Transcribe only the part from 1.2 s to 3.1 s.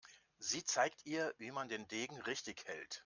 wie man den Degen richtig hält.